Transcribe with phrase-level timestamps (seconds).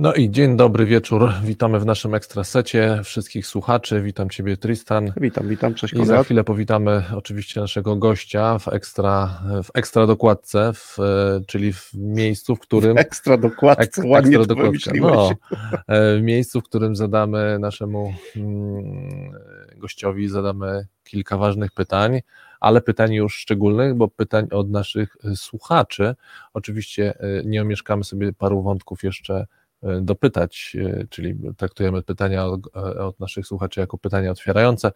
[0.00, 1.32] No i dzień dobry wieczór.
[1.44, 4.02] Witamy w naszym ekstrasecie wszystkich słuchaczy.
[4.02, 5.12] Witam Ciebie, Tristan.
[5.16, 10.72] Witam, witam, cześć I za chwilę powitamy oczywiście naszego gościa w ekstra, w ekstra dokładce,
[10.74, 10.96] w,
[11.46, 12.98] czyli w miejscu, w którym.
[12.98, 14.90] Ekstra dokładce, ekstra, ekstra dokładka.
[14.94, 15.30] No,
[16.18, 19.32] w miejscu, w którym zadamy naszemu mm,
[19.76, 22.20] gościowi zadamy kilka ważnych pytań,
[22.60, 26.14] ale pytań już szczególnych, bo pytań od naszych słuchaczy.
[26.54, 29.46] Oczywiście nie omieszkamy sobie paru wątków jeszcze
[30.02, 30.76] dopytać,
[31.10, 32.46] czyli traktujemy pytania
[32.98, 34.92] od naszych słuchaczy jako pytania otwierające.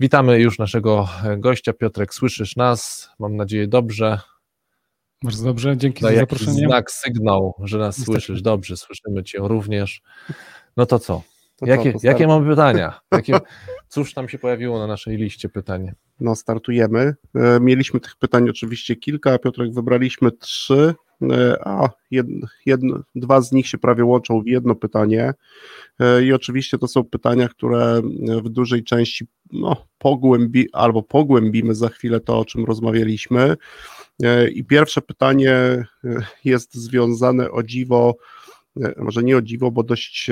[0.00, 1.72] Witamy już naszego gościa.
[1.72, 3.10] Piotrek, słyszysz nas?
[3.18, 4.20] Mam nadzieję dobrze.
[5.22, 6.66] Bardzo dobrze, dzięki za zaproszenie.
[6.66, 8.12] Znak, sygnał, że nas Niestety.
[8.12, 8.42] słyszysz.
[8.42, 10.02] Dobrze, słyszymy Cię również.
[10.76, 11.22] No to co?
[11.56, 13.00] To jakie, co, jakie mamy pytania?
[13.12, 13.38] Jakie,
[13.88, 15.92] cóż tam się pojawiło na naszej liście pytań?
[16.20, 17.14] No, startujemy.
[17.60, 20.94] Mieliśmy tych pytań oczywiście kilka, a Piotrek wybraliśmy trzy.
[21.22, 25.34] E, a jedno, jedno, dwa z nich się prawie łączą w jedno pytanie.
[26.00, 28.02] E, I oczywiście to są pytania, które
[28.42, 33.56] w dużej części no, pogłębi, albo pogłębimy za chwilę to, o czym rozmawialiśmy.
[34.22, 35.84] E, I pierwsze pytanie
[36.44, 38.16] jest związane o dziwo,
[38.96, 40.30] może nie o dziwo, bo dość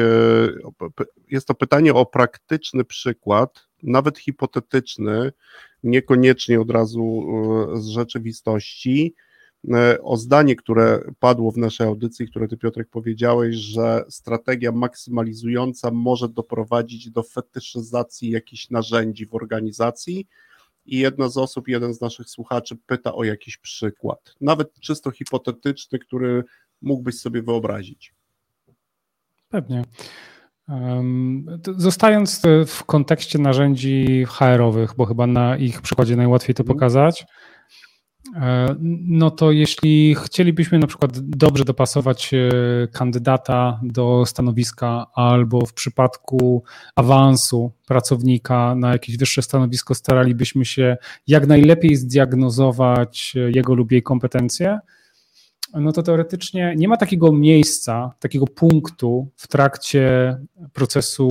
[1.31, 5.33] jest to pytanie o praktyczny przykład, nawet hipotetyczny,
[5.83, 7.27] niekoniecznie od razu
[7.75, 9.28] z rzeczywistości E,
[10.03, 16.28] o zdanie, które padło w naszej audycji, które ty Piotrek powiedziałeś, że strategia maksymalizująca może
[16.28, 20.27] doprowadzić do fetyszyzacji jakichś narzędzi w organizacji
[20.87, 25.99] i jedna z osób, jeden z naszych słuchaczy pyta o jakiś przykład, nawet czysto hipotetyczny,
[25.99, 26.44] który
[26.83, 28.15] mógłbyś sobie wyobrazić.
[29.49, 29.84] Pewnie.
[31.77, 36.77] Zostając w kontekście narzędzi HR-owych, bo chyba na ich przykładzie najłatwiej to mhm.
[36.77, 37.58] pokazać, E,
[39.09, 42.49] no to jeśli chcielibyśmy na przykład dobrze dopasować e,
[42.93, 46.62] kandydata do stanowiska, albo w przypadku
[46.97, 50.97] awansu pracownika na jakieś wyższe stanowisko, staralibyśmy się
[51.27, 54.78] jak najlepiej zdiagnozować e, jego lub jej kompetencje,
[55.75, 60.37] no to teoretycznie nie ma takiego miejsca, takiego punktu w trakcie
[60.73, 61.29] procesu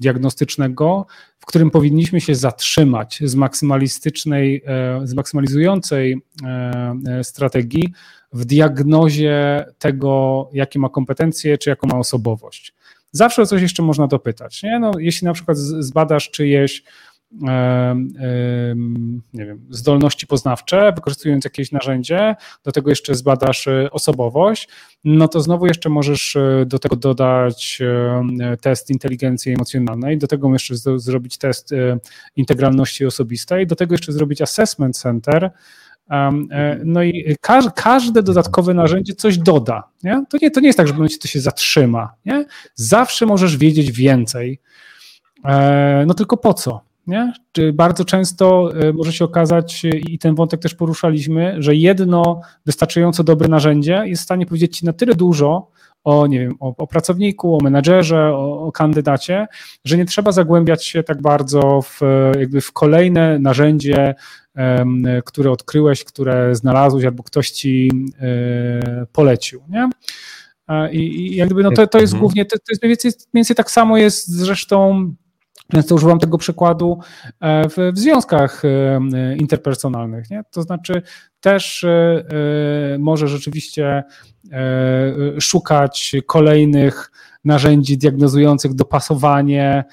[0.00, 1.06] diagnostycznego,
[1.38, 7.92] w którym powinniśmy się zatrzymać z maksymalistycznej, e, z maksymalizującej e, e, strategii
[8.32, 12.74] w diagnozie tego, jakie ma kompetencje, czy jaką ma osobowość.
[13.12, 14.62] Zawsze o coś jeszcze można dopytać.
[14.62, 14.78] Nie?
[14.78, 16.82] No, jeśli na przykład zbadasz czyjeś
[19.32, 24.68] nie wiem, zdolności poznawcze, wykorzystując jakieś narzędzie, do tego jeszcze zbadasz e, osobowość,
[25.04, 27.82] no to znowu jeszcze możesz e, do tego dodać
[28.60, 31.98] test inteligencji emocjonalnej, do tego jeszcze zrobić test e,
[32.36, 35.50] integralności osobistej, do tego jeszcze zrobić assessment center,
[36.84, 37.36] no i
[37.74, 39.88] każde dodatkowe narzędzie coś doda.
[40.02, 40.24] Nie?
[40.30, 42.14] To, nie, to nie jest tak, że to się zatrzyma.
[42.24, 42.44] Nie?
[42.74, 44.60] Zawsze możesz wiedzieć więcej.
[46.06, 46.85] No tylko po co?
[47.06, 47.32] Nie?
[47.52, 52.40] Czy bardzo często e, może się okazać, e, i ten wątek też poruszaliśmy, że jedno
[52.66, 55.70] wystarczająco dobre narzędzie jest w stanie powiedzieć ci na tyle dużo
[56.04, 59.46] o, nie wiem, o, o pracowniku, o menedżerze, o, o, kandydacie,
[59.84, 62.00] że nie trzeba zagłębiać się tak bardzo w,
[62.38, 64.14] jakby w kolejne narzędzie,
[65.24, 67.90] które odkryłeś, które znalazłeś albo ktoś ci
[68.20, 69.62] e, polecił.
[69.68, 69.90] Nie?
[70.92, 72.20] I, i jakby no to, to jest mhm.
[72.20, 75.10] głównie, to, to jest mniej więcej, mniej więcej tak samo jest zresztą
[75.72, 76.98] Często używam tego przykładu
[77.40, 80.30] e, w, w związkach e, interpersonalnych.
[80.30, 80.42] Nie?
[80.50, 81.02] To znaczy,
[81.40, 82.24] też e,
[82.98, 84.04] może rzeczywiście
[85.40, 87.10] szukać kolejnych
[87.44, 89.84] narzędzi diagnozujących dopasowanie,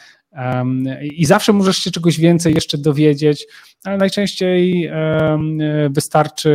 [1.03, 3.47] i zawsze możesz się czegoś więcej jeszcze dowiedzieć,
[3.83, 4.91] ale najczęściej
[5.89, 6.49] wystarczy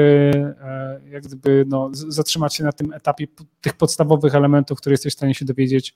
[0.60, 3.26] e, jak gdyby no, zatrzymać się na tym etapie
[3.60, 5.94] tych podstawowych elementów, które jesteś w stanie się dowiedzieć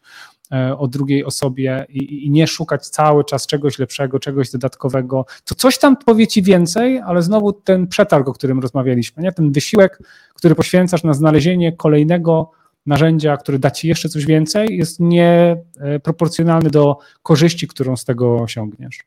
[0.52, 5.26] e, o drugiej osobie i, i nie szukać cały czas czegoś lepszego, czegoś dodatkowego.
[5.44, 9.32] To coś tam powie ci więcej, ale znowu ten przetarg, o którym rozmawialiśmy, nie?
[9.32, 9.98] ten wysiłek,
[10.34, 12.50] który poświęcasz na znalezienie kolejnego
[12.86, 18.98] narzędzia, które da ci jeszcze coś więcej, jest nieproporcjonalny do korzyści, którą z tego osiągniesz.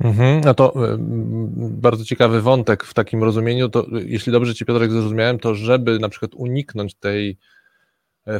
[0.00, 0.74] Mhm, no to
[1.56, 6.08] bardzo ciekawy wątek w takim rozumieniu, to jeśli dobrze Ci Piotrek zrozumiałem, to żeby na
[6.08, 7.38] przykład uniknąć tej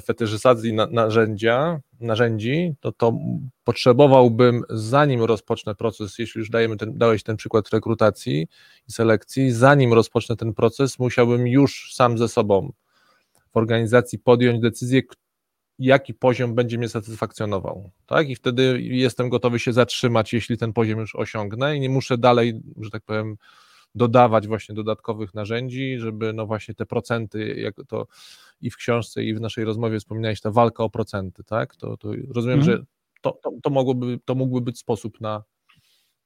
[0.05, 3.19] fetyszyzacji narzędzia, narzędzi, to to
[3.65, 8.47] potrzebowałbym, zanim rozpocznę proces, jeśli już dajemy ten, dałeś ten przykład rekrutacji
[8.89, 12.73] i selekcji, zanim rozpocznę ten proces, musiałbym już sam ze sobą
[13.55, 15.03] w organizacji podjąć decyzję,
[15.79, 18.29] jaki poziom będzie mnie satysfakcjonował, tak?
[18.29, 22.61] I wtedy jestem gotowy się zatrzymać, jeśli ten poziom już osiągnę i nie muszę dalej,
[22.81, 23.37] że tak powiem,
[23.95, 28.07] dodawać właśnie dodatkowych narzędzi, żeby no właśnie te procenty, jak to
[28.61, 31.77] i w książce, i w naszej rozmowie wspominałeś, ta walka o procenty, tak?
[31.77, 32.79] To, to rozumiem, mhm.
[32.79, 32.85] że
[33.23, 35.43] to, to, to, mogłoby, to mógłby być sposób na.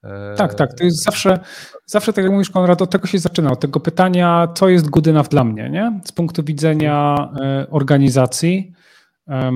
[0.05, 0.35] E...
[0.37, 0.75] Tak, tak.
[0.75, 1.39] To jest zawsze,
[1.87, 5.09] zawsze, tak jak mówisz, Konrad, od tego się zaczyna, od tego pytania, co jest good
[5.09, 6.01] enough dla mnie, nie?
[6.05, 8.73] Z punktu widzenia e, organizacji.
[9.31, 9.53] E,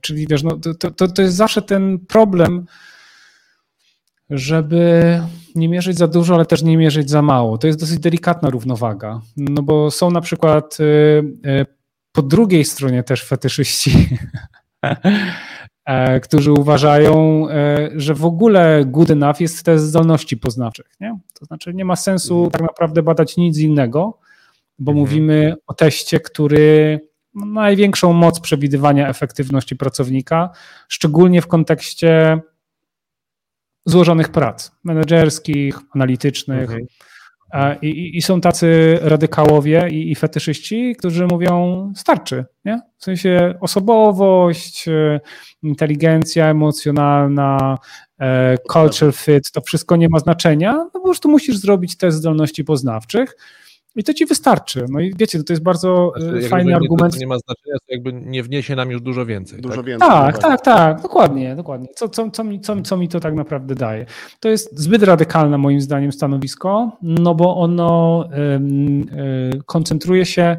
[0.00, 2.66] czyli wiesz, no, to, to, to jest zawsze ten problem,
[4.30, 5.22] żeby
[5.54, 7.58] nie mierzyć za dużo, ale też nie mierzyć za mało.
[7.58, 11.66] To jest dosyć delikatna równowaga, no bo są na przykład y,
[12.12, 14.08] po drugiej stronie też fetyszyści,
[14.84, 14.96] e,
[16.22, 20.86] którzy uważają, e, że w ogóle good enough jest test zdolności poznawczych.
[21.00, 21.18] Nie?
[21.38, 22.50] To znaczy nie ma sensu mhm.
[22.50, 24.18] tak naprawdę badać nic innego,
[24.78, 24.98] bo mhm.
[24.98, 27.00] mówimy o teście, który
[27.32, 30.50] ma największą moc przewidywania efektywności pracownika,
[30.88, 32.40] szczególnie w kontekście
[33.86, 36.62] złożonych prac menedżerskich, analitycznych.
[36.62, 36.86] Mhm.
[37.82, 42.80] I, I, są tacy radykałowie i, i fetyszyści, którzy mówią, starczy, nie?
[42.98, 45.20] W sensie osobowość, e,
[45.62, 47.78] inteligencja emocjonalna,
[48.20, 52.64] e, culture fit, to wszystko nie ma znaczenia, no po prostu musisz zrobić test zdolności
[52.64, 53.36] poznawczych
[53.96, 54.86] i to ci wystarczy.
[54.90, 57.14] No i wiecie, to jest bardzo znaczy, fajny argument.
[57.14, 59.60] To nie ma znaczenia, to jakby nie wniesie nam już dużo więcej.
[59.60, 59.86] Dużo tak?
[59.86, 60.08] więcej.
[60.08, 61.88] Tak, tak, tak, dokładnie, dokładnie.
[61.96, 64.06] Co, co, co, mi, co, co mi to tak naprawdę daje?
[64.40, 68.24] To jest zbyt radykalne moim zdaniem stanowisko, no bo ono
[69.54, 70.56] y, koncentruje się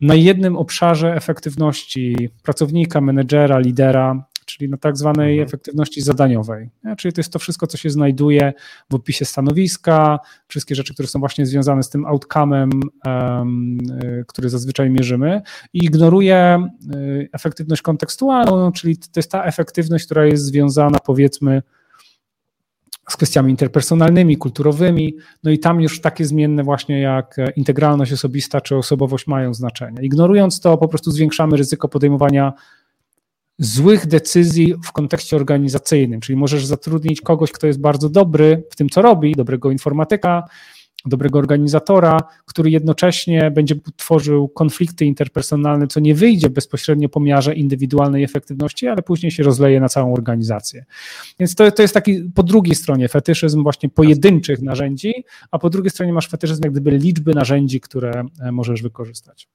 [0.00, 4.24] na jednym obszarze efektywności pracownika, menedżera, lidera,
[4.56, 5.48] czyli na tak zwanej mhm.
[5.48, 6.70] efektywności zadaniowej.
[6.98, 8.52] Czyli to jest to wszystko, co się znajduje
[8.90, 10.18] w opisie stanowiska,
[10.48, 12.70] wszystkie rzeczy, które są właśnie związane z tym outcome'em,
[13.06, 13.78] um,
[14.26, 15.42] który zazwyczaj mierzymy
[15.72, 21.62] i ignoruje y, efektywność kontekstualną, czyli to jest ta efektywność, która jest związana powiedzmy
[23.10, 28.76] z kwestiami interpersonalnymi, kulturowymi, no i tam już takie zmienne właśnie jak integralność osobista czy
[28.76, 30.02] osobowość mają znaczenie.
[30.02, 32.52] Ignorując to, po prostu zwiększamy ryzyko podejmowania
[33.60, 38.88] złych decyzji w kontekście organizacyjnym, czyli możesz zatrudnić kogoś, kto jest bardzo dobry w tym,
[38.88, 40.44] co robi, dobrego informatyka,
[41.04, 48.24] dobrego organizatora, który jednocześnie będzie tworzył konflikty interpersonalne, co nie wyjdzie bezpośrednio po miarze indywidualnej
[48.24, 50.84] efektywności, ale później się rozleje na całą organizację.
[51.38, 55.14] Więc to, to jest taki po drugiej stronie fetyszyzm właśnie pojedynczych narzędzi,
[55.50, 59.48] a po drugiej stronie masz fetyszyzm jak gdyby liczby narzędzi, które e, możesz wykorzystać.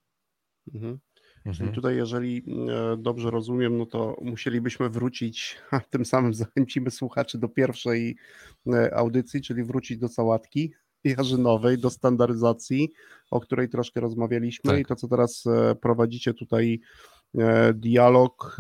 [0.74, 1.00] Mhm.
[1.46, 1.56] Mhm.
[1.56, 7.38] Czyli tutaj, jeżeli e, dobrze rozumiem, no to musielibyśmy wrócić, a tym samym zachęcimy słuchaczy
[7.38, 8.16] do pierwszej
[8.74, 12.92] e, audycji, czyli wrócić do sałatki jarzynowej, do standaryzacji,
[13.32, 14.80] o której troszkę rozmawialiśmy tak.
[14.80, 16.80] i to, co teraz e, prowadzicie tutaj
[17.74, 18.58] dialog,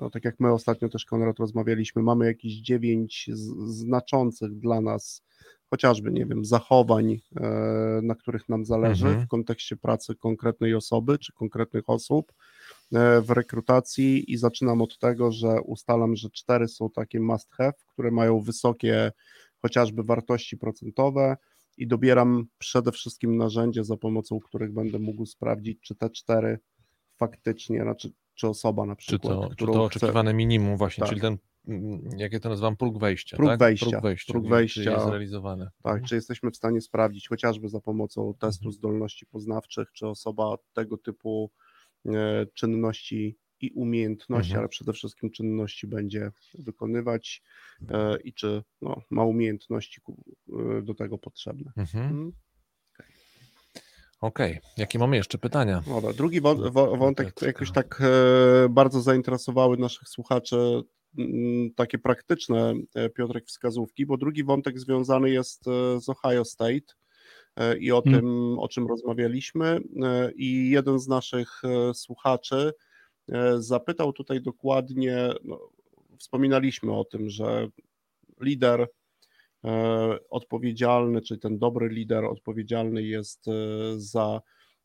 [0.00, 3.30] no tak jak my ostatnio też Konrad rozmawialiśmy, mamy jakieś dziewięć
[3.66, 5.22] znaczących dla nas
[5.70, 9.26] chociażby, nie wiem, zachowań, e, na których nam zależy mhm.
[9.26, 12.32] w kontekście pracy konkretnej osoby czy konkretnych osób
[12.94, 17.72] e, w rekrutacji i zaczynam od tego, że ustalam, że cztery są takie must have,
[17.92, 19.12] które mają wysokie
[19.62, 21.36] chociażby wartości procentowe
[21.76, 26.58] i dobieram przede wszystkim narzędzie, za pomocą których będę mógł sprawdzić, czy te cztery
[27.16, 29.50] faktycznie, znaczy czy osoba na przykład.
[29.50, 30.36] Czy to, czy to oczekiwane chce...
[30.36, 31.08] minimum właśnie, tak.
[31.08, 31.38] czyli ten
[32.16, 33.36] jak ja to nazywam, próg wejścia.
[33.36, 33.58] Próg tak?
[33.58, 33.90] wejścia.
[33.90, 35.64] Próg wejścia, próg wejścia czy jest zrealizowany.
[35.82, 36.04] Tak, mhm.
[36.04, 38.72] czy jesteśmy w stanie sprawdzić chociażby za pomocą testu mhm.
[38.72, 41.50] zdolności poznawczych, czy osoba tego typu
[42.06, 44.58] e, czynności i umiejętności, mhm.
[44.58, 47.42] ale przede wszystkim czynności będzie wykonywać
[47.88, 50.00] e, i czy no, ma umiejętności
[50.48, 51.72] e, do tego potrzebne.
[51.76, 52.04] Mhm.
[52.04, 52.32] mhm.
[54.20, 54.70] Okej, okay.
[54.76, 55.82] jakie mamy jeszcze pytania?
[55.86, 56.40] Dobra, drugi
[56.98, 58.02] wątek jakoś tak
[58.70, 60.86] bardzo zainteresowały naszych słuchaczy Mm,
[61.76, 66.94] takie praktyczne, e, Piotrek, wskazówki, bo drugi wątek związany jest e, z Ohio State
[67.56, 68.20] e, i o hmm.
[68.20, 69.80] tym, o czym rozmawialiśmy.
[70.36, 71.62] I jeden z naszych
[71.94, 72.72] słuchaczy
[73.58, 75.70] zapytał tutaj dokładnie, no,
[76.18, 77.68] wspominaliśmy o tym, że
[78.40, 78.86] lider
[80.30, 83.44] odpowiedzialny, czyli ten dobry lider odpowiedzialny jest
[83.96, 84.40] za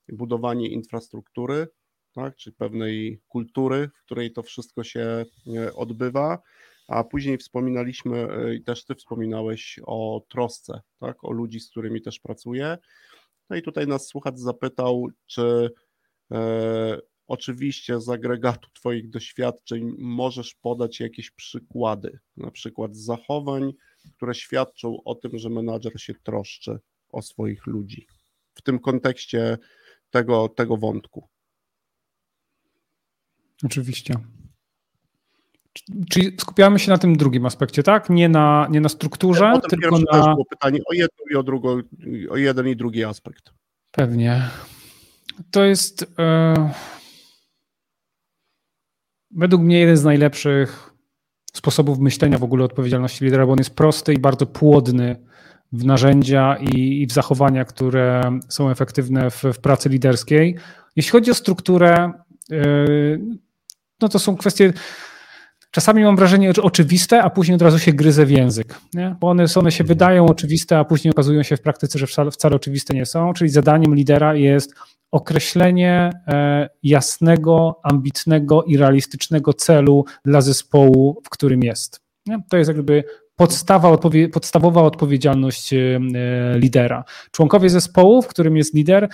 [0.10, 1.68] budowanie infrastruktury
[2.14, 5.26] tak, czy pewnej kultury, w której to wszystko się
[5.56, 6.42] e, odbywa.
[6.88, 12.02] A później wspominaliśmy, e, i też Ty wspominałeś o trosce, tak, o ludzi, z którymi
[12.02, 12.78] też pracuję.
[13.50, 15.72] No i tutaj nas słuchacz zapytał, czy
[16.32, 16.98] e,
[17.32, 23.72] Oczywiście z agregatu Twoich doświadczeń możesz podać jakieś przykłady, na przykład zachowań,
[24.16, 28.08] które świadczą o tym, że menadżer się troszczy o swoich ludzi.
[28.54, 29.58] W tym kontekście
[30.10, 31.28] tego, tego wątku.
[33.66, 34.16] Oczywiście.
[36.10, 38.10] Czyli skupiamy się na tym drugim aspekcie, tak?
[38.10, 40.06] Nie na, nie na strukturze, Potem tylko na...
[40.12, 41.82] też było pytanie o jedno i o drugą,
[42.30, 43.54] o jeden i drugi aspekt.
[43.92, 44.50] Pewnie.
[45.52, 46.54] To jest e...
[49.32, 50.94] według mnie jeden z najlepszych
[51.54, 55.16] sposobów myślenia w ogóle odpowiedzialności lidera, bo on jest prosty i bardzo płodny
[55.72, 60.58] w narzędzia i, i w zachowania, które są efektywne w, w pracy liderskiej.
[60.96, 62.12] Jeśli chodzi o strukturę,
[62.52, 62.62] e...
[64.02, 64.74] no to są kwestie
[65.72, 68.76] czasami mam wrażenie, że oczywiste, a później od razu się gryzę w język.
[68.94, 69.16] Nie?
[69.20, 72.56] Bo one, one się wydają oczywiste, a później okazują się w praktyce, że wcale, wcale
[72.56, 73.34] oczywiste nie są.
[73.34, 74.74] Czyli zadaniem lidera jest
[75.12, 82.02] określenie e, jasnego, ambitnego i realistycznego celu dla zespołu, w którym jest.
[82.26, 82.40] Nie?
[82.50, 83.04] To jest jakby
[83.42, 86.00] podstawa, odpowie, podstawowa odpowiedzialność e,
[86.56, 87.04] lidera.
[87.32, 89.10] Członkowie zespołu, w którym jest lider,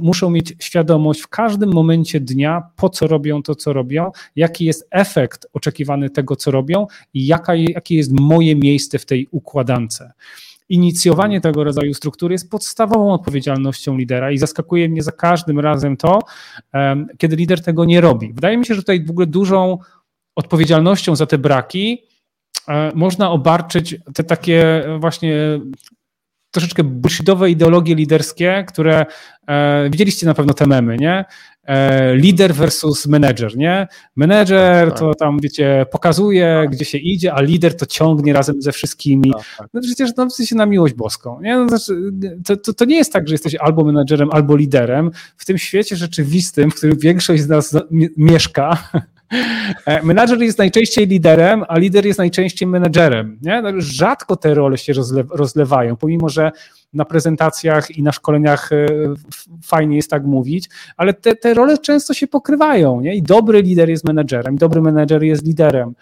[0.00, 4.88] muszą, mieć świadomość w każdym momencie dnia, po co robią to, co robią, jaki jest
[4.90, 10.02] efekt oczekiwany tego, co robią i jaka, jakie jest moje miejsce w tej układance
[10.68, 16.18] inicjowanie tego rodzaju struktury jest podstawową odpowiedzialnością lidera i zaskakuje mnie za każdym razem to,
[17.18, 18.32] kiedy lider tego nie robi.
[18.32, 19.78] Wydaje mi się, że tutaj w ogóle dużą
[20.36, 22.19] odpowiedzialnością za te braki E,
[22.94, 25.60] można obarczyć te takie właśnie
[26.50, 29.06] troszeczkę bullshitowe ideologie liderskie, które
[29.46, 31.24] e, widzieliście na pewno te memy, nie?
[31.64, 33.88] E, lider versus manager, nie?
[34.16, 34.98] Manager tak, tak.
[34.98, 36.70] to tam, wiecie, pokazuje, tak.
[36.70, 39.32] gdzie się idzie, a lider to ciągnie razem ze wszystkimi.
[39.74, 41.56] No przecież no, w sensie na miłość boską, nie?
[41.56, 42.12] No, znaczy,
[42.46, 45.10] to, to, to, nie jest tak, że jesteś albo menadżerem, albo liderem.
[45.36, 47.76] W tym świecie rzeczywistym, w którym większość z nas
[48.16, 49.00] mieszka, E,
[50.02, 53.38] menadżer jest najczęściej liderem, a lider jest najczęściej menadżerem.
[53.42, 53.62] Nie?
[53.62, 54.92] No, rzadko te role się
[55.30, 56.52] rozlewają, pomimo że
[56.92, 58.86] na prezentacjach i na szkoleniach e,
[59.62, 63.00] fajnie jest tak mówić, ale te, te role często się pokrywają.
[63.00, 63.14] Nie?
[63.14, 65.94] I dobry lider jest menadżerem, dobry menadżer jest liderem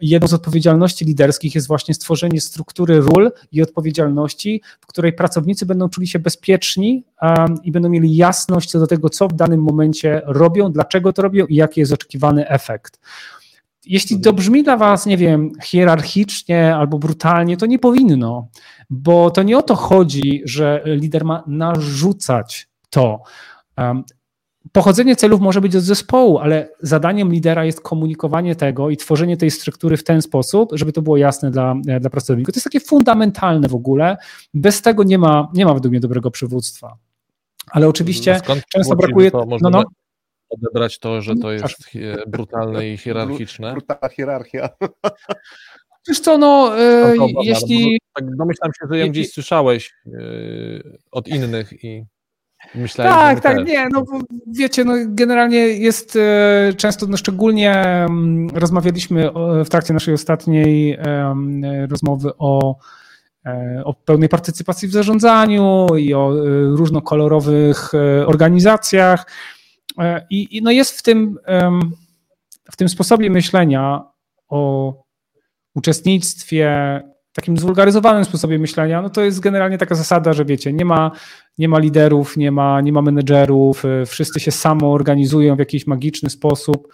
[0.00, 5.88] jedną z odpowiedzialności liderskich jest właśnie stworzenie struktury ról i odpowiedzialności, w której pracownicy będą
[5.88, 10.22] czuli się bezpieczni um, i będą mieli jasność co do tego, co w danym momencie
[10.24, 13.00] robią, dlaczego to robią i jaki jest oczekiwany efekt.
[13.86, 18.48] Jeśli to brzmi dla Was, nie wiem, hierarchicznie albo brutalnie, to nie powinno,
[18.90, 23.22] bo to nie o to chodzi, że lider ma narzucać to.
[24.72, 29.50] Pochodzenie celów może być od zespołu, ale zadaniem lidera jest komunikowanie tego i tworzenie tej
[29.50, 32.54] struktury w ten sposób, żeby to było jasne dla, dla pracowników.
[32.54, 34.16] To jest takie fundamentalne w ogóle.
[34.54, 36.96] Bez tego nie ma, nie ma według mnie dobrego przywództwa.
[37.70, 39.30] Ale oczywiście no Skąd często brakuje.
[39.30, 39.84] To no, no.
[40.48, 41.66] Odebrać to, że to jest
[42.26, 43.72] brutalne i hierarchiczne.
[43.72, 44.68] Brutalna hierarchia.
[46.08, 47.98] Wiesz co, no, e, jeśli...
[48.14, 50.10] Tak domyślam się, że ją gdzieś słyszałeś e,
[51.10, 52.04] od innych i...
[52.74, 53.66] Myślałem, tak, tak, też.
[53.66, 54.04] nie, no
[54.46, 59.30] wiecie, no generalnie jest e, często, no szczególnie mm, rozmawialiśmy
[59.64, 60.98] w trakcie naszej ostatniej
[61.90, 62.76] rozmowy o,
[63.46, 66.42] e, o pełnej partycypacji w zarządzaniu i o e,
[66.76, 67.92] różnokolorowych
[68.26, 69.26] organizacjach
[70.30, 71.38] i, i no jest w tym,
[72.72, 74.02] w tym sposobie myślenia
[74.48, 74.92] o
[75.74, 77.00] uczestnictwie
[77.36, 81.10] takim zwulgaryzowanym sposobie myślenia, no to jest generalnie taka zasada, że wiecie, nie ma,
[81.58, 85.86] nie ma liderów, nie ma, nie ma menedżerów, y, wszyscy się samo organizują w jakiś
[85.86, 86.88] magiczny sposób.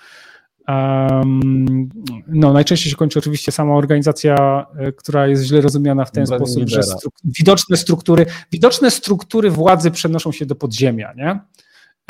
[0.69, 1.89] Um,
[2.29, 6.59] no, najczęściej się kończy oczywiście sama organizacja, y, która jest źle rozumiana w ten sposób,
[6.59, 6.83] lidera.
[6.83, 11.41] że widoczne struktury, widoczne struktury władzy przenoszą się do podziemia, nie?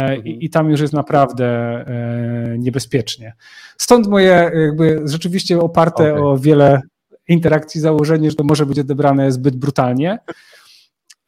[0.01, 0.27] E, mhm.
[0.27, 3.35] I, I, tam już jest naprawdę e, niebezpiecznie.
[3.79, 6.25] Stąd moje jakby rzeczywiście oparte okay.
[6.25, 6.81] o wiele
[7.29, 10.19] interakcji założenie, że to może być odebrane zbyt brutalnie.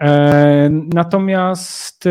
[0.02, 2.10] E, natomiast e,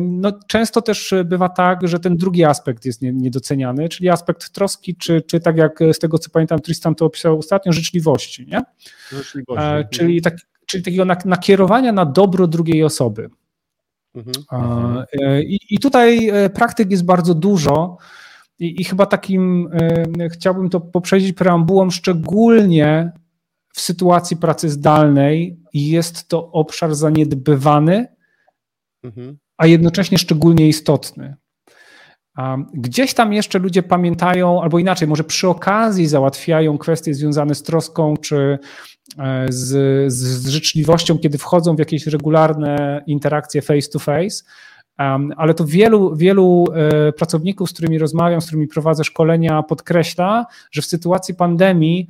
[0.00, 5.22] no, często też bywa tak, że ten drugi aspekt jest niedoceniany, czyli aspekt troski, czy,
[5.22, 8.46] czy tak jak z tego co pamiętam, Tristan to opisał ostatnio, życzliwości.
[8.46, 8.62] Nie?
[9.12, 9.64] życzliwości.
[9.64, 13.30] E, czyli, tak, czyli takiego nakierowania na dobro drugiej osoby.
[14.14, 15.04] Mhm.
[15.42, 17.96] I, I tutaj praktyk jest bardzo dużo.
[18.60, 19.68] I, i chyba takim
[20.32, 23.12] chciałbym to poprzedzić preambułą, szczególnie
[23.74, 28.06] w sytuacji pracy zdalnej jest to obszar zaniedbywany,
[29.04, 29.38] mhm.
[29.56, 31.36] a jednocześnie szczególnie istotny.
[32.74, 38.16] Gdzieś tam jeszcze ludzie pamiętają, albo inaczej, może przy okazji załatwiają kwestie związane z troską
[38.16, 38.58] czy
[39.18, 44.44] e, z, z życzliwością, kiedy wchodzą w jakieś regularne interakcje face to face,
[45.36, 46.64] ale to wielu, wielu
[47.16, 52.08] pracowników, z którymi rozmawiam, z którymi prowadzę szkolenia, podkreśla, że w sytuacji pandemii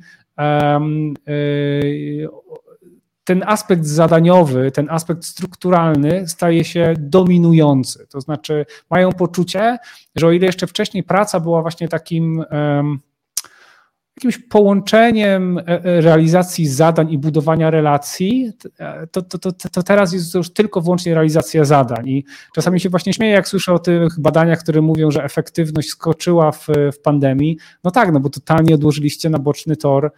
[3.23, 8.07] ten aspekt zadaniowy, ten aspekt strukturalny staje się dominujący.
[8.09, 9.77] To znaczy, mają poczucie,
[10.15, 12.43] że o ile jeszcze wcześniej praca była właśnie takim
[14.23, 18.51] jakimś połączeniem e, e, realizacji zadań i budowania relacji,
[19.11, 22.09] to, to, to, to teraz jest już tylko wyłącznie realizacja zadań.
[22.09, 22.25] I
[22.55, 26.67] czasami się właśnie śmieję, jak słyszę o tych badaniach, które mówią, że efektywność skoczyła w,
[26.93, 27.57] w pandemii.
[27.83, 30.11] No tak, no bo totalnie odłożyliście na boczny tor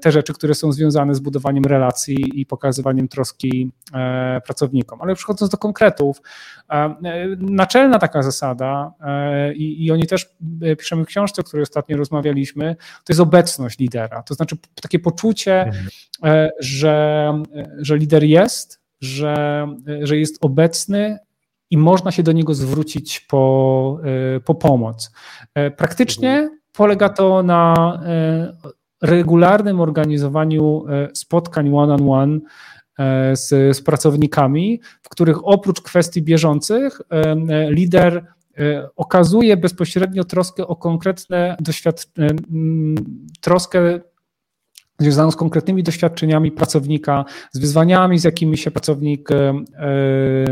[0.00, 5.02] te rzeczy, które są związane z budowaniem relacji i pokazywaniem troski e, pracownikom.
[5.02, 6.22] Ale przechodząc do konkretów,
[6.70, 6.96] e,
[7.38, 10.30] naczelna taka zasada, e, i, i o niej też
[10.78, 14.22] piszemy w książce, o której ostatnio rozmawialiśmy, to jest obecność lidera.
[14.22, 15.88] To znaczy takie poczucie, mhm.
[16.60, 17.32] że,
[17.78, 19.66] że lider jest, że,
[20.02, 21.18] że jest obecny,
[21.70, 24.00] i można się do niego zwrócić po,
[24.44, 25.10] po pomoc.
[25.76, 26.58] Praktycznie mhm.
[26.72, 27.74] polega to na
[29.02, 32.38] regularnym organizowaniu e, spotkań one-on-one
[32.98, 37.36] e, z, z pracownikami, w których oprócz kwestii bieżących e,
[37.70, 38.26] lider
[38.96, 42.34] okazuje bezpośrednio troskę o konkretne doświadczenia,
[43.40, 44.00] troskę
[44.98, 49.54] związaną z konkretnymi doświadczeniami pracownika, z wyzwaniami, z jakimi się pracownik e,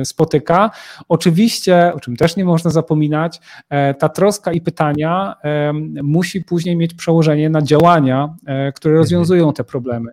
[0.01, 0.71] e, spotyka.
[1.09, 5.35] Oczywiście, o czym też nie można zapominać, e, ta troska i pytania
[6.03, 8.35] musi później mieć przełożenie na działania,
[8.75, 8.97] które mhm.
[8.97, 10.11] rozwiązują te problemy.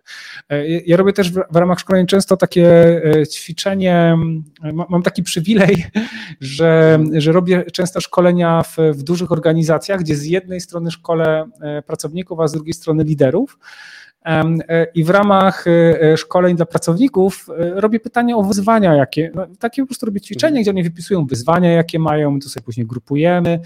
[0.86, 3.00] Ja robię też w ramach szkoleń często takie
[3.32, 4.16] ćwiczenie,
[4.88, 5.84] mam taki przywilej,
[6.40, 11.46] że, że robię często szkolenia w, w dużych organizacjach, gdzie z jednej strony szkole
[11.86, 13.58] pracowników, a z drugiej strony liderów.
[14.24, 19.46] E, I w ramach e, e, szkoleń dla pracowników robię pytania o wyzwania, jakie, no,
[19.58, 22.86] takie po prostu robię ćwiczenie, gdzie oni wypisują wyzwania, jakie mają, my to sobie później
[22.86, 23.60] grupujemy.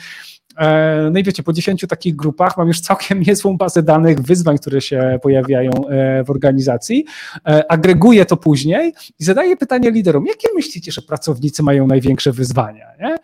[1.10, 4.80] No i wiecie, po 10 takich grupach mam już całkiem niezłą bazę danych wyzwań, które
[4.80, 5.70] się pojawiają
[6.26, 7.04] w organizacji.
[7.68, 12.86] Agreguję to później i zadaję pytanie liderom, jakie myślicie, że pracownicy mają największe wyzwania?
[13.00, 13.16] Nie?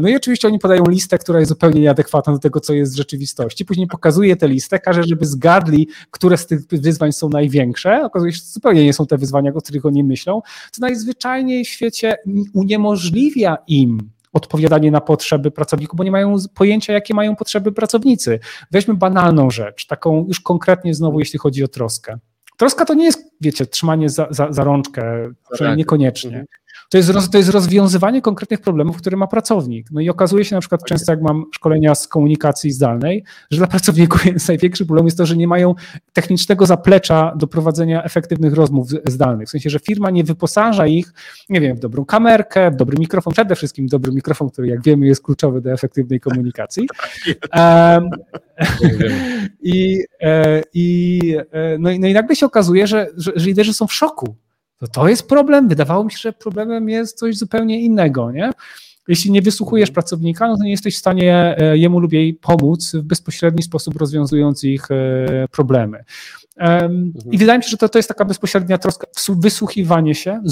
[0.00, 2.96] No i oczywiście oni podają listę, która jest zupełnie nieadekwatna do tego, co jest w
[2.96, 3.64] rzeczywistości.
[3.64, 8.02] Później pokazuje tę listę, każe, żeby zgadli, które z tych wyzwań są największe.
[8.04, 11.68] Okazuje się, że zupełnie nie są te wyzwania, o których oni myślą, co najzwyczajniej w
[11.68, 12.16] świecie
[12.54, 18.38] uniemożliwia im odpowiadanie na potrzeby pracowników, bo nie mają pojęcia, jakie mają potrzeby pracownicy.
[18.70, 22.18] Weźmy banalną rzecz, taką już konkretnie znowu, jeśli chodzi o troskę.
[22.56, 26.44] Troska to nie jest, wiecie, trzymanie za, za, za rączkę, przynajmniej niekoniecznie.
[26.90, 29.86] To jest, to jest rozwiązywanie konkretnych problemów, które ma pracownik.
[29.90, 33.66] No i okazuje się na przykład często, jak mam szkolenia z komunikacji zdalnej, że dla
[33.66, 35.74] pracowników największy problem jest to, że nie mają
[36.12, 39.48] technicznego zaplecza do prowadzenia efektywnych rozmów zdalnych.
[39.48, 41.12] W sensie, że firma nie wyposaża ich,
[41.48, 45.06] nie wiem, w dobrą kamerkę, w dobry mikrofon, przede wszystkim dobry mikrofon, który jak wiemy
[45.06, 46.88] jest kluczowy do efektywnej komunikacji.
[47.56, 48.10] Um,
[49.62, 51.20] i, e, i,
[51.52, 54.34] e, no, i, no i nagle się okazuje, że, że, że liderzy są w szoku
[54.80, 55.68] to to jest problem.
[55.68, 58.50] Wydawało mi się, że problemem jest coś zupełnie innego, nie?
[59.08, 59.94] Jeśli nie wysłuchujesz mhm.
[59.94, 63.96] pracownika, no to nie jesteś w stanie e, jemu lub jej pomóc w bezpośredni sposób
[63.96, 66.04] rozwiązując ich e, problemy.
[67.30, 70.42] I wydaje mi się, że to, to jest taka bezpośrednia troska, wysłuchiwanie się,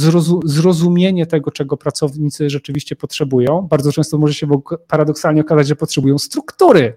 [0.45, 3.63] zrozumienie tego, czego pracownicy rzeczywiście potrzebują.
[3.71, 4.47] Bardzo często może się
[4.89, 6.95] paradoksalnie okazać, że potrzebują struktury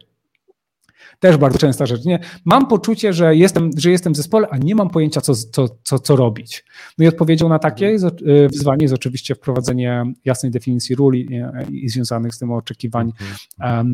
[1.22, 2.06] też bardzo częsta rzecz.
[2.06, 2.20] Nie?
[2.46, 6.00] Mam poczucie, że jestem, że jestem w zespole, a nie mam pojęcia, co, co, co,
[6.00, 6.66] co robić.
[6.98, 8.14] No i odpowiedzią na takie mhm.
[8.28, 13.12] y, wyzwanie jest oczywiście wprowadzenie jasnej definicji ról i, i związanych z tym oczekiwań
[13.60, 13.94] um,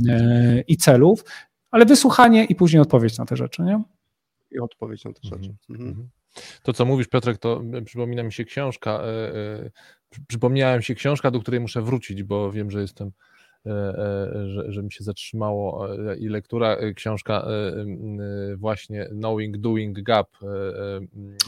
[0.67, 1.23] i celów,
[1.71, 3.61] ale wysłuchanie i później odpowiedź na te rzeczy.
[3.61, 3.83] Nie?
[4.51, 5.55] I odpowiedź na te rzeczy.
[5.69, 5.89] Mhm.
[5.89, 6.09] mhm.
[6.63, 9.01] To, co mówisz, Piotrek, to przypomina mi się książka.
[10.27, 13.36] Przypomniałem się książka, do której muszę wrócić, bo wiem, że jestem E, e,
[14.47, 17.47] że, że mi się zatrzymało e, i lektura, książka
[18.57, 20.29] właśnie Knowing Doing Gap,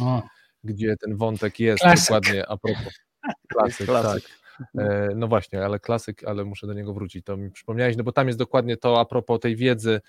[0.02, 0.22] o.
[0.64, 2.06] gdzie ten wątek jest klasyk.
[2.06, 3.00] dokładnie a propos.
[3.48, 4.24] Klasyk, klasyk.
[4.24, 4.40] tak.
[5.16, 7.26] No właśnie, ale klasyk, ale muszę do niego wrócić.
[7.26, 10.02] To mi przypomniałeś, no bo tam jest dokładnie to a propos tej wiedzy,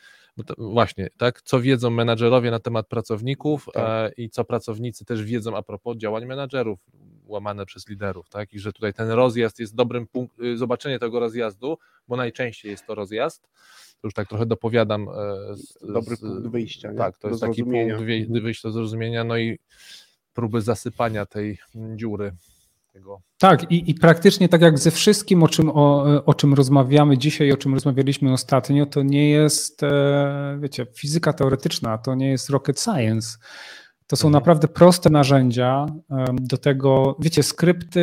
[0.47, 4.19] to, właśnie, tak, co wiedzą menadżerowie na temat pracowników tak.
[4.19, 6.79] i co pracownicy też wiedzą a propos działań menadżerów
[7.31, 8.53] łamane przez liderów, tak?
[8.53, 12.87] I że tutaj ten rozjazd jest dobrym punktem, y, zobaczenie tego rozjazdu, bo najczęściej jest
[12.87, 13.43] to rozjazd.
[14.01, 15.09] To już tak trochę dopowiadam.
[15.09, 16.93] E, z, Dobry z, punkt wyjścia.
[16.93, 16.99] Nie?
[16.99, 19.59] Tak, to do jest taki punkt wyjścia do zrozumienia, no i
[20.35, 22.33] próby zasypania tej dziury.
[22.93, 23.21] Tego.
[23.39, 27.53] Tak, i, i praktycznie tak jak ze wszystkim, o czym, o, o czym rozmawiamy dzisiaj,
[27.53, 32.81] o czym rozmawialiśmy ostatnio, to nie jest, e, wiecie, fizyka teoretyczna, to nie jest rocket
[32.81, 33.39] science
[34.11, 34.33] To są mhm.
[34.33, 35.87] naprawdę proste narzędzia
[36.33, 38.01] do tego, wiecie, skrypty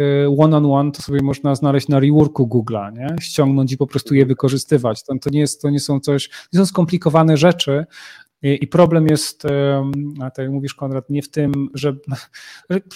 [0.00, 3.16] y, one-on-one on one to sobie można znaleźć na reworku Google'a, nie?
[3.20, 4.28] ściągnąć i po prostu je mhm.
[4.28, 5.04] wykorzystywać.
[5.04, 7.86] To, to, nie, jest, to nie są coś, nie są skomplikowane rzeczy,
[8.42, 9.42] i problem jest,
[10.18, 11.96] tak jak mówisz, Konrad, nie w tym, że.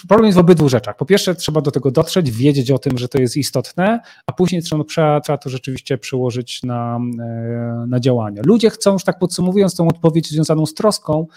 [0.07, 0.97] Problem jest w obydwu rzeczach.
[0.97, 4.61] Po pierwsze, trzeba do tego dotrzeć, wiedzieć o tym, że to jest istotne, a później
[4.61, 4.83] trzeba,
[5.19, 8.41] trzeba to rzeczywiście przełożyć na, e, na działania.
[8.45, 11.27] Ludzie chcą, już tak podsumowując tą odpowiedź związaną z troską,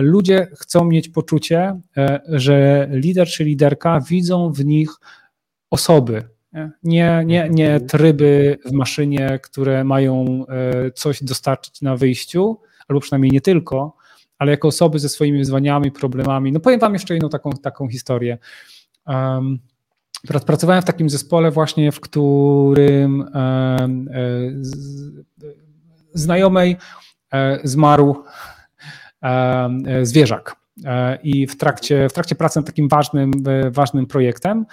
[0.00, 4.90] ludzie chcą mieć poczucie, e, że lider czy liderka widzą w nich
[5.70, 6.22] osoby,
[6.82, 7.88] nie, nie, nie mhm.
[7.88, 10.44] tryby w maszynie, które mają
[10.94, 13.96] coś dostarczyć na wyjściu, albo przynajmniej nie tylko,
[14.38, 16.52] ale jako osoby ze swoimi wyzwaniami, problemami.
[16.52, 18.38] No powiem wam jeszcze jedną taką, taką historię.
[19.06, 19.58] Um,
[20.46, 24.08] pracowałem w takim zespole właśnie, w którym um,
[24.60, 25.12] z,
[26.14, 26.76] znajomej
[27.32, 28.24] e, zmarł
[30.02, 30.62] zwierzak.
[30.84, 34.66] E, i w trakcie, w trakcie pracy nad takim ważnym, e, ważnym projektem.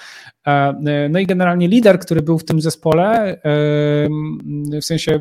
[0.47, 3.39] E, no i generalnie lider, który był w tym zespole,
[4.81, 5.19] w sensie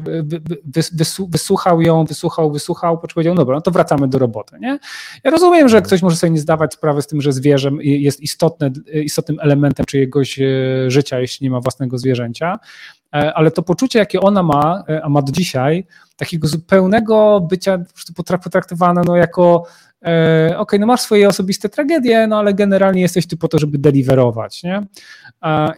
[1.29, 4.57] wysłuchał ją, wysłuchał, wysłuchał, powiedział, no dobra, no to wracamy do roboty.
[4.61, 4.79] Nie?
[5.25, 8.71] Ja rozumiem, że ktoś może sobie nie zdawać sprawy z tym, że zwierzę jest istotne,
[8.93, 10.39] istotnym elementem czyjegoś
[10.87, 12.59] życia, jeśli nie ma własnego zwierzęcia,
[13.11, 17.79] ale to poczucie, jakie ona ma, a ma do dzisiaj, takiego zupełnego bycia
[18.45, 19.67] potraktowane no, jako
[20.05, 23.79] e, ok, no masz swoje osobiste tragedie, no ale generalnie jesteś tu po to, żeby
[23.79, 24.87] deliverować, nie?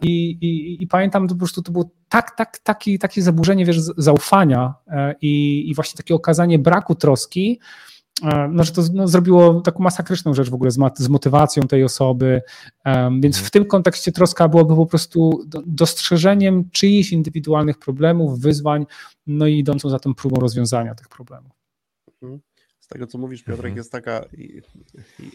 [0.02, 3.80] I, i, i pamiętam, to po prostu to było tak, tak, taki, takie zaburzenie, wiesz,
[3.96, 7.89] zaufania e, i, i właśnie takie okazanie braku troski, e,
[8.50, 12.42] no, że to no, zrobiło taką masakryczną rzecz w ogóle z, z motywacją tej osoby,
[12.84, 18.86] um, więc w tym kontekście troska byłaby po prostu dostrzeżeniem czyichś indywidualnych problemów, wyzwań,
[19.26, 21.52] no i idącą za tym próbą rozwiązania tych problemów.
[22.22, 22.40] Mhm
[22.90, 23.76] tego, co mówisz, Piotrek, mhm.
[23.76, 24.24] jest taka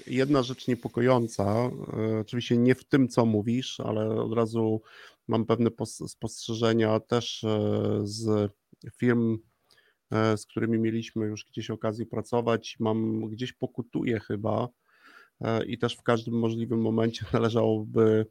[0.08, 1.44] jedna rzecz niepokojąca.
[1.44, 4.82] E, oczywiście nie w tym, co mówisz, ale od razu
[5.28, 5.70] mam pewne
[6.08, 8.52] spostrzeżenia też e, z
[8.98, 9.38] firm,
[10.12, 12.76] z którymi mieliśmy już gdzieś okazję pracować.
[12.80, 14.68] Mam gdzieś pokutuję chyba
[15.68, 18.26] i też w każdym możliwym momencie należałoby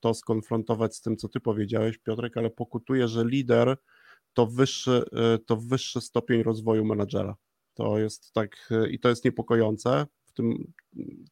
[0.00, 3.76] to skonfrontować z tym, co ty powiedziałeś, Piotrek, ale pokutuję, że lider
[4.32, 5.04] to wyższy,
[5.46, 7.36] to wyższy stopień rozwoju menadżera.
[7.74, 10.72] To jest tak i to jest niepokojące w tym,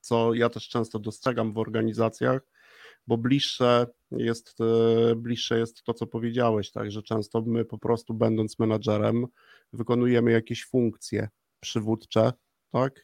[0.00, 2.40] co ja też często dostrzegam w organizacjach,
[3.06, 8.14] bo bliższe jest, e, bliższe jest to, co powiedziałeś, tak, że często my po prostu
[8.14, 9.26] będąc menadżerem
[9.72, 11.28] wykonujemy jakieś funkcje
[11.60, 12.32] przywódcze,
[12.72, 13.00] tak,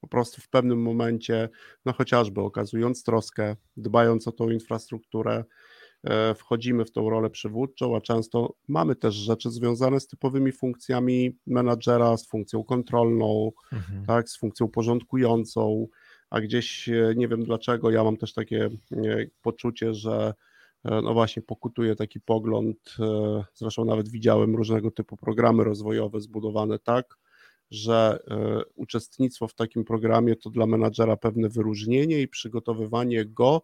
[0.00, 1.48] po prostu w pewnym momencie,
[1.84, 5.44] no chociażby okazując troskę, dbając o tą infrastrukturę,
[6.04, 11.38] E, wchodzimy w tą rolę przywódczą, a często mamy też rzeczy związane z typowymi funkcjami
[11.46, 14.06] menadżera, z funkcją kontrolną, mhm.
[14.06, 15.86] tak, z funkcją porządkującą,
[16.30, 18.70] a gdzieś e, nie wiem dlaczego, ja mam też takie
[19.42, 20.34] poczucie, że e,
[20.84, 22.96] no właśnie pokutuje taki pogląd,
[23.54, 27.18] zresztą nawet widziałem różnego typu programy rozwojowe zbudowane tak,
[27.70, 28.18] że
[28.74, 33.62] uczestnictwo w takim programie to dla menadżera pewne wyróżnienie i przygotowywanie go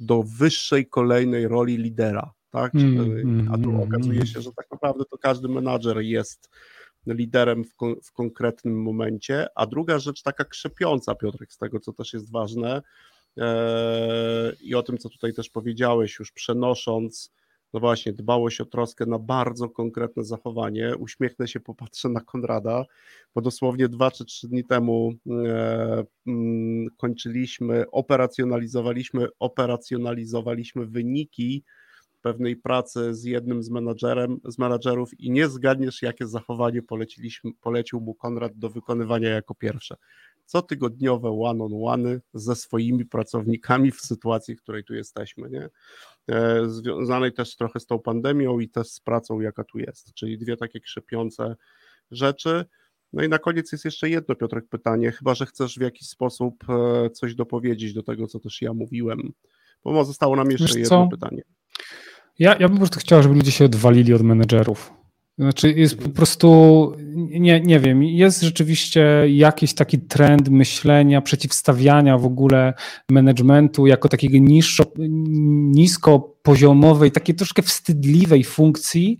[0.00, 2.74] do wyższej kolejnej roli lidera, tak?
[2.74, 4.26] Mm, A tu mm, okazuje mm.
[4.26, 6.50] się, że tak naprawdę to każdy menadżer jest
[7.06, 9.46] liderem w, kon w, konkretnym momencie.
[9.54, 12.82] A druga rzecz taka krzepiąca, Piotrek, z tego, co też jest ważne e,
[14.60, 17.32] i o tym, co tutaj też powiedziałeś, już przenosząc
[17.74, 20.96] no właśnie, dbałość o troskę na bardzo konkretne zachowanie.
[20.98, 22.84] Uśmiechnę się, popatrzę na Konrada,
[23.34, 31.64] bo dosłownie dwa czy trzy dni temu e, mm, kończyliśmy, operacjonalizowaliśmy, operacjonalizowaliśmy wyniki
[32.22, 38.00] pewnej pracy z jednym z menadżerem, z menadżerów i nie zgadniesz, jakie zachowanie poleciliśmy, polecił
[38.00, 39.96] mu Konrad do wykonywania jako pierwsze
[40.46, 45.68] cotygodniowe one-on-one ze swoimi pracownikami w sytuacji, w której tu jesteśmy, nie?
[46.28, 50.38] E, związanej też trochę z tą pandemią i też z pracą, jaka tu jest, czyli
[50.38, 51.56] dwie takie krzepiące
[52.10, 52.64] rzeczy.
[53.12, 56.64] No i na koniec jest jeszcze jedno, Piotrek, pytanie, chyba, że chcesz w jakiś sposób
[56.68, 59.32] e, coś dopowiedzieć do tego, co też ja mówiłem,
[59.84, 61.42] bo zostało nam jeszcze jedno pytanie.
[62.38, 65.03] Ja, ja bym po prostu chciał, żeby ludzie się odwalili od menedżerów.
[65.38, 72.26] Znaczy jest po prostu, nie, nie wiem, jest rzeczywiście jakiś taki trend myślenia, przeciwstawiania w
[72.26, 72.74] ogóle
[73.10, 79.18] managementu jako takiego niższo, niskopoziomowej, takiej troszkę wstydliwej funkcji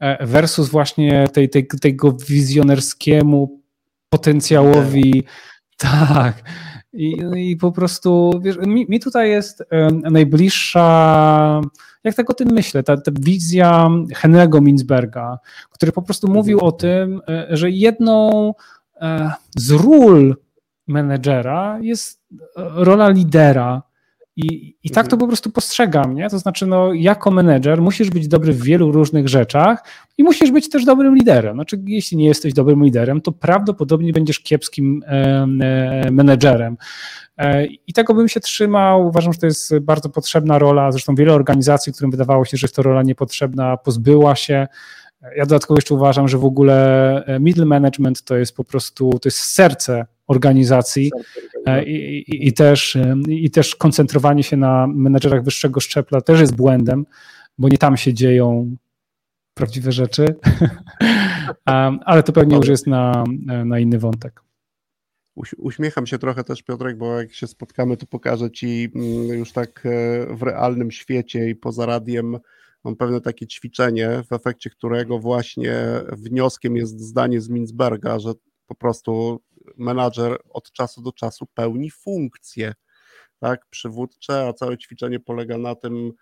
[0.00, 3.62] e, versus właśnie tej, tej, tego wizjonerskiemu
[4.08, 5.24] potencjałowi.
[5.76, 6.42] Tak.
[6.92, 9.64] I, i po prostu, wiesz, mi, mi tutaj jest
[10.10, 11.60] najbliższa
[12.04, 13.88] jak tak o tym myślę, ta, ta wizja
[14.22, 15.38] Henry'ego Mintzberga,
[15.70, 18.52] który po prostu mówił o tym, e, że jedną
[19.00, 20.36] e, z ról
[20.86, 22.20] menedżera jest
[22.56, 23.82] rola lidera.
[24.40, 25.20] I, I tak to mhm.
[25.20, 26.30] po prostu postrzegam, nie?
[26.30, 29.84] To znaczy, no, jako menedżer musisz być dobry w wielu różnych rzeczach
[30.18, 31.54] i musisz być też dobrym liderem.
[31.54, 35.46] Znaczy, jeśli nie jesteś dobrym liderem, to prawdopodobnie będziesz kiepskim e,
[36.10, 36.76] menedżerem.
[37.38, 39.06] E, I tego bym się trzymał.
[39.06, 40.92] Uważam, że to jest bardzo potrzebna rola.
[40.92, 44.66] Zresztą wiele organizacji, którym wydawało się, że jest to rola niepotrzebna, pozbyła się.
[45.36, 49.26] Ja dodatkowo jeszcze uważam, że w ogóle e, middle management to jest po prostu, to
[49.28, 51.10] jest serce organizacji
[51.82, 57.06] i, i, i, też, i też koncentrowanie się na menedżerach wyższego szczepla też jest błędem,
[57.58, 58.76] bo nie tam się dzieją
[59.54, 60.34] prawdziwe rzeczy,
[62.04, 63.24] ale to pewnie już jest na,
[63.64, 64.42] na inny wątek.
[65.58, 69.86] Uśmiecham się trochę też, Piotrek, bo jak się spotkamy, to pokażę Ci mm, już tak
[69.86, 72.38] e, w realnym świecie i poza radiem
[72.84, 75.74] mam pewne takie ćwiczenie, w efekcie którego właśnie
[76.12, 78.32] wnioskiem jest zdanie z Minzberga, że
[78.66, 79.40] po prostu
[79.76, 82.74] menadżer od czasu do czasu pełni funkcje
[83.38, 86.12] tak, przywódcze, a całe ćwiczenie polega na tym,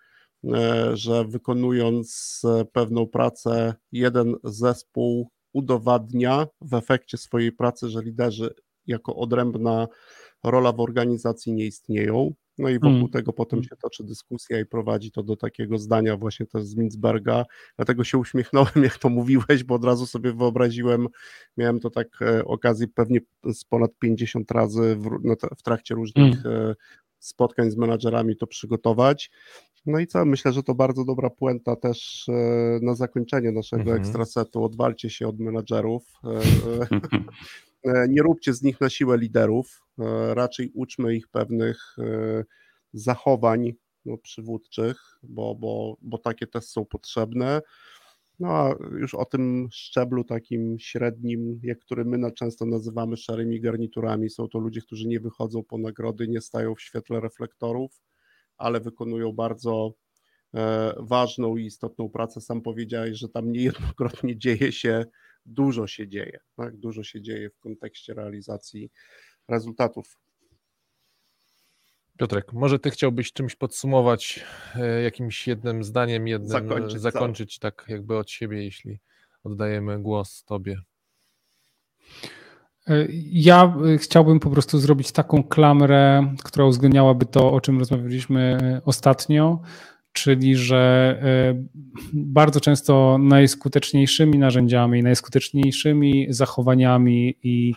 [0.53, 8.53] e, że wykonując e, pewną pracę, jeden zespół udowadnia w efekcie swojej pracy, że liderzy
[8.87, 9.87] jako odrębna
[10.43, 12.33] rola w organizacji nie istnieją.
[12.57, 13.09] No i wokół hmm.
[13.09, 17.45] tego potem się toczy dyskusja i prowadzi to do takiego zdania właśnie też z Mintzberga.
[17.75, 21.07] Dlatego się uśmiechnąłem, jak to mówiłeś, bo od razu sobie wyobraziłem,
[21.57, 23.19] miałem to tak e, okazję pewnie
[23.53, 26.71] z ponad 50 razy w, no, w trakcie różnych hmm.
[26.71, 26.75] e,
[27.19, 29.31] spotkań z menadżerami to przygotować.
[29.85, 34.01] No i co, myślę, że to bardzo dobra puenta też e, na zakończenie naszego mhm.
[34.01, 34.63] ekstrasetu.
[34.63, 36.03] Odwalcie się od menadżerów.
[37.83, 42.43] E, nie róbcie z nich na siłę liderów, e, raczej uczmy ich pewnych e,
[42.93, 43.73] zachowań
[44.05, 47.61] no, przywódczych, bo, bo, bo takie też są potrzebne.
[48.39, 54.29] No a już o tym szczeblu takim średnim, jak który my często nazywamy szarymi garniturami,
[54.29, 58.01] są to ludzie, którzy nie wychodzą po nagrody, nie stają w świetle reflektorów,
[58.57, 59.93] ale wykonują bardzo
[60.97, 62.41] ważną i istotną pracę.
[62.41, 65.05] Sam powiedziałeś, że tam niejednokrotnie dzieje się
[65.47, 66.77] dużo się dzieje, tak?
[66.77, 68.91] Dużo się dzieje w kontekście realizacji
[69.47, 70.17] rezultatów.
[72.17, 78.17] Piotrek, może ty chciałbyś czymś podsumować, e, jakimś jednym zdaniem, jednym zakończyć, zakończyć tak jakby
[78.17, 78.99] od siebie, jeśli
[79.43, 80.81] oddajemy głos tobie.
[82.87, 88.57] E, ja e, chciałbym po prostu zrobić taką klamrę, która uwzględniałaby to, o czym rozmawialiśmy
[88.85, 89.61] ostatnio,
[90.23, 91.63] czyli że e,
[92.13, 97.73] bardzo często najskuteczniejszymi narzędziami, najskuteczniejszymi zachowaniami i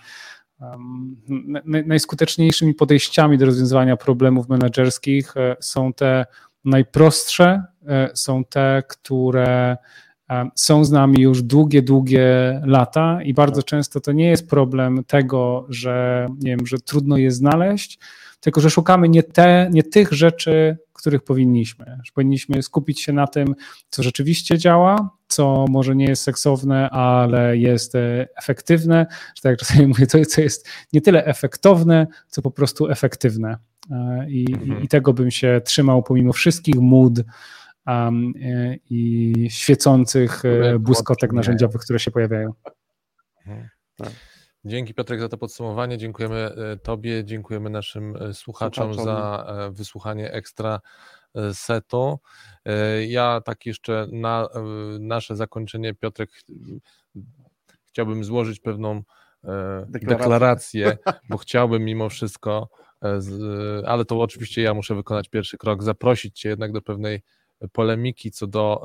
[1.87, 6.27] najskuteczniejszymi podejściami do rozwiązywania problemów menedżerskich e, są te
[6.65, 9.77] najprostsze, e, są te, które
[10.55, 15.67] są z nami już długie, długie lata i bardzo często to nie jest problem tego,
[15.69, 17.99] że nie wiem, że trudno je znaleźć,
[18.41, 21.99] tylko że szukamy nie, te, nie tych rzeczy, których powinniśmy.
[22.05, 23.55] Że powinniśmy skupić się na tym,
[23.91, 29.59] co rzeczywiście działa, co może nie jest seksowne, ale jest e, efektywne, że tak jak
[29.59, 33.57] czasami mówię, to, co jest nie tyle efektowne, co po prostu efektywne.
[33.91, 34.83] E, I, mhm.
[34.83, 37.19] i tego bym się trzymał pomimo wszystkich mód
[37.87, 38.33] um,
[38.91, 40.43] i świecących
[40.81, 42.53] błyskotek narzędziowych, które się pojawiają.
[43.47, 43.69] Mhm.
[43.97, 44.30] Tak.
[44.65, 49.05] Dzięki Piotrek za to podsumowanie, dziękujemy e, Tobie, dziękujemy naszym e, słuchaczom, słuchaczom.
[49.05, 50.81] za e, wysłuchanie ekstra
[51.53, 52.19] setu.
[53.09, 54.49] Ja tak jeszcze na
[55.01, 56.31] nasze zakończenie, Piotrek,
[57.85, 59.03] chciałbym złożyć pewną
[59.87, 62.69] deklarację, deklarację bo chciałbym mimo wszystko,
[63.87, 67.23] ale to oczywiście ja muszę wykonać pierwszy krok, zaprosić Cię jednak do pewnej
[67.73, 68.83] polemiki co do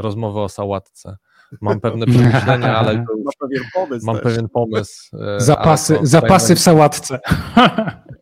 [0.00, 1.16] rozmowy o sałatce
[1.60, 4.06] mam pewne przemyślenia, ale mam pewien pomysł.
[4.06, 7.18] Mam pewien pomysł zapasy zapasy w sałatce.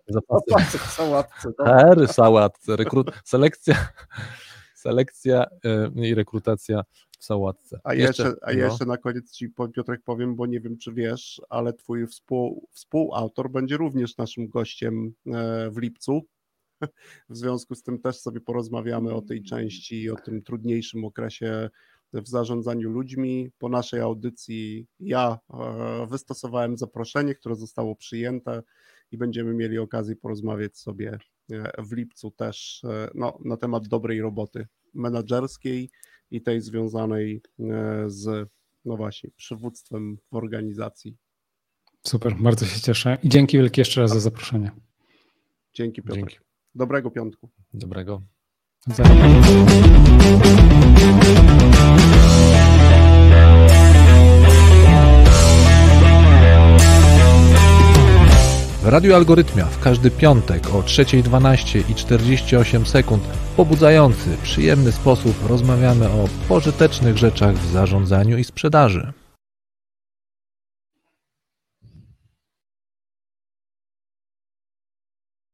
[0.08, 1.52] Zapasy, zapasy w sałatce.
[1.64, 2.76] Hery sałatce.
[2.76, 3.88] Rekrut, selekcja,
[4.84, 6.82] selekcja e, i rekrutacja
[7.18, 7.80] w sałatce.
[7.84, 8.58] A jeszcze, jeszcze, a no.
[8.58, 13.50] jeszcze na koniec Ci, Piotrek, powiem, bo nie wiem, czy wiesz, ale Twój współ, współautor
[13.50, 16.26] będzie również naszym gościem e, w lipcu.
[17.28, 21.70] W związku z tym też sobie porozmawiamy o tej części i o tym trudniejszym okresie
[22.22, 23.50] w zarządzaniu ludźmi.
[23.58, 28.62] Po naszej audycji ja e, wystosowałem zaproszenie, które zostało przyjęte
[29.10, 31.18] i będziemy mieli okazję porozmawiać sobie
[31.52, 35.90] e, w lipcu też e, no, na temat dobrej roboty menedżerskiej
[36.30, 37.42] i tej związanej
[38.06, 38.48] z,
[38.84, 41.16] no właśnie, przywództwem w organizacji.
[42.06, 44.70] Super, bardzo się cieszę i dzięki wielkie jeszcze raz za zaproszenie.
[45.74, 46.18] Dzięki Piotr.
[46.18, 46.36] Dzięki.
[46.74, 47.50] Dobrego piątku.
[47.74, 48.22] Dobrego.
[58.86, 63.24] W Radiu Algorytmia w każdy piątek o 3.12 i 48 sekund
[63.56, 69.12] pobudzający, przyjemny sposób rozmawiamy o pożytecznych rzeczach w zarządzaniu i sprzedaży.